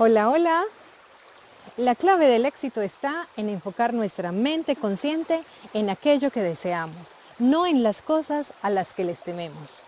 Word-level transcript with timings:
Hola, 0.00 0.30
hola. 0.30 0.62
La 1.76 1.96
clave 1.96 2.28
del 2.28 2.46
éxito 2.46 2.82
está 2.82 3.26
en 3.36 3.48
enfocar 3.48 3.92
nuestra 3.92 4.30
mente 4.30 4.76
consciente 4.76 5.42
en 5.74 5.90
aquello 5.90 6.30
que 6.30 6.40
deseamos, 6.40 7.08
no 7.40 7.66
en 7.66 7.82
las 7.82 8.00
cosas 8.00 8.52
a 8.62 8.70
las 8.70 8.94
que 8.94 9.02
les 9.02 9.18
tememos. 9.18 9.82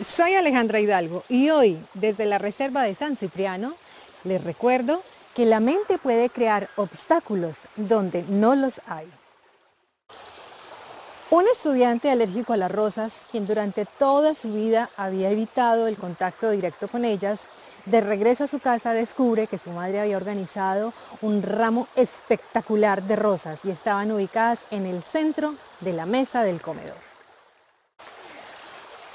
Soy 0.00 0.34
Alejandra 0.34 0.78
Hidalgo 0.78 1.24
y 1.28 1.50
hoy, 1.50 1.84
desde 1.94 2.26
la 2.26 2.38
Reserva 2.38 2.84
de 2.84 2.94
San 2.94 3.16
Cipriano, 3.16 3.74
les 4.22 4.44
recuerdo 4.44 5.02
que 5.34 5.44
la 5.44 5.58
mente 5.58 5.98
puede 5.98 6.30
crear 6.30 6.68
obstáculos 6.76 7.66
donde 7.74 8.22
no 8.28 8.54
los 8.54 8.80
hay. 8.86 9.10
Un 11.32 11.48
estudiante 11.48 12.10
alérgico 12.10 12.52
a 12.52 12.58
las 12.58 12.70
rosas, 12.70 13.22
quien 13.30 13.46
durante 13.46 13.86
toda 13.86 14.34
su 14.34 14.52
vida 14.52 14.90
había 14.98 15.30
evitado 15.30 15.86
el 15.86 15.96
contacto 15.96 16.50
directo 16.50 16.88
con 16.88 17.06
ellas, 17.06 17.40
de 17.86 18.02
regreso 18.02 18.44
a 18.44 18.48
su 18.48 18.58
casa 18.58 18.92
descubre 18.92 19.46
que 19.46 19.56
su 19.56 19.70
madre 19.70 20.02
había 20.02 20.18
organizado 20.18 20.92
un 21.22 21.42
ramo 21.42 21.88
espectacular 21.96 23.02
de 23.04 23.16
rosas 23.16 23.60
y 23.64 23.70
estaban 23.70 24.12
ubicadas 24.12 24.58
en 24.70 24.84
el 24.84 25.02
centro 25.02 25.54
de 25.80 25.94
la 25.94 26.04
mesa 26.04 26.42
del 26.42 26.60
comedor. 26.60 26.98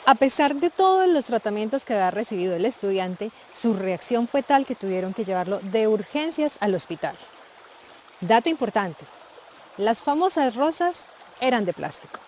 A 0.07 0.15
pesar 0.15 0.55
de 0.55 0.71
todos 0.71 1.07
los 1.07 1.25
tratamientos 1.25 1.85
que 1.85 1.93
había 1.93 2.09
recibido 2.09 2.55
el 2.55 2.65
estudiante, 2.65 3.29
su 3.53 3.75
reacción 3.75 4.27
fue 4.27 4.41
tal 4.41 4.65
que 4.65 4.73
tuvieron 4.73 5.13
que 5.13 5.23
llevarlo 5.23 5.59
de 5.59 5.87
urgencias 5.87 6.57
al 6.61 6.73
hospital. 6.73 7.15
Dato 8.21 8.49
importante, 8.49 9.05
las 9.77 9.99
famosas 9.99 10.55
rosas 10.55 10.95
eran 11.41 11.65
de 11.65 11.73
plástico. 11.73 12.19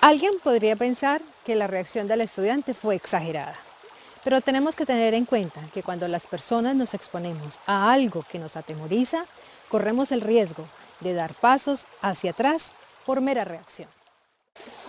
Alguien 0.00 0.32
podría 0.42 0.76
pensar 0.76 1.20
que 1.44 1.56
la 1.56 1.66
reacción 1.66 2.06
del 2.06 2.20
estudiante 2.20 2.72
fue 2.72 2.94
exagerada, 2.94 3.56
pero 4.22 4.40
tenemos 4.40 4.76
que 4.76 4.86
tener 4.86 5.12
en 5.14 5.24
cuenta 5.24 5.60
que 5.74 5.82
cuando 5.82 6.06
las 6.06 6.26
personas 6.26 6.76
nos 6.76 6.94
exponemos 6.94 7.58
a 7.66 7.92
algo 7.92 8.24
que 8.30 8.38
nos 8.38 8.56
atemoriza, 8.56 9.24
corremos 9.68 10.12
el 10.12 10.20
riesgo 10.20 10.64
de 11.00 11.14
dar 11.14 11.34
pasos 11.34 11.86
hacia 12.00 12.30
atrás 12.30 12.72
por 13.04 13.20
mera 13.20 13.44
reacción. 13.44 13.88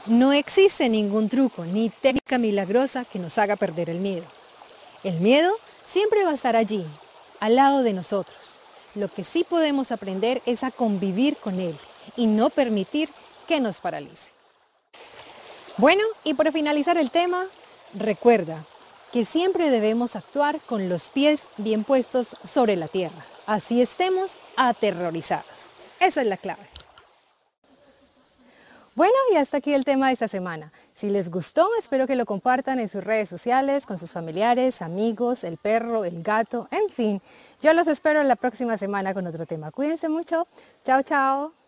No 0.05 0.31
existe 0.31 0.89
ningún 0.89 1.27
truco 1.27 1.66
ni 1.66 1.89
técnica 1.89 2.38
milagrosa 2.38 3.05
que 3.05 3.19
nos 3.19 3.38
haga 3.38 3.55
perder 3.55 3.89
el 3.89 3.99
miedo. 3.99 4.25
El 5.03 5.19
miedo 5.19 5.53
siempre 5.88 6.23
va 6.23 6.31
a 6.31 6.36
estar 6.36 6.55
allí, 6.55 6.86
al 7.39 7.55
lado 7.55 7.83
de 7.83 7.93
nosotros. 7.93 8.58
Lo 8.95 9.08
que 9.08 9.23
sí 9.23 9.44
podemos 9.44 9.92
aprender 9.92 10.42
es 10.45 10.64
a 10.64 10.72
convivir 10.72 11.38
con 11.38 11.59
él 11.59 11.76
y 12.16 12.28
no 12.28 12.50
permitir 12.50 13.09
que 13.48 13.59
nos 13.59 13.80
paralice. 13.82 14.32
Bueno, 15.78 16.04
y 16.23 16.34
para 16.34 16.52
finalizar 16.52 16.98
el 16.98 17.12
tema, 17.12 17.45
recuerda 17.94 18.64
que 19.12 19.26
siempre 19.26 19.70
debemos 19.70 20.16
actuar 20.16 20.60
con 20.62 20.90
los 20.90 21.10
pies 21.10 21.48
bien 21.58 21.84
puestos 21.84 22.36
sobre 22.45 22.76
la 22.76 22.88
tierra. 22.88 23.26
Así 23.45 23.82
estemos 23.82 24.34
aterrorizados. 24.56 25.70
Esa 26.00 26.22
es 26.22 26.28
la 26.28 26.38
clave. 26.38 26.67
Bueno, 28.95 29.16
y 29.32 29.38
hasta 29.38 29.58
aquí 29.58 29.73
el 29.73 29.86
tema 29.86 30.08
de 30.08 30.14
esta 30.14 30.28
semana. 30.28 30.72
Si 31.00 31.09
les 31.09 31.31
gustó, 31.31 31.69
espero 31.80 32.08
que 32.08 32.17
lo 32.17 32.25
compartan 32.25 32.78
en 32.78 32.89
sus 32.89 33.02
redes 33.02 33.30
sociales, 33.30 33.86
con 33.86 33.97
sus 33.97 34.11
familiares, 34.11 34.81
amigos, 34.81 35.45
el 35.45 35.55
perro, 35.55 36.03
el 36.03 36.22
gato, 36.23 36.67
en 36.72 36.89
fin. 36.89 37.22
Yo 37.61 37.73
los 37.73 37.88
espero 37.88 38.22
la 38.23 38.36
próxima 38.36 38.78
semana 38.78 39.14
con 39.14 39.25
otro 39.25 39.45
tema. 39.45 39.72
Cuídense 39.72 40.09
mucho. 40.09 40.45
Chao, 40.83 41.02
chao. 41.02 41.58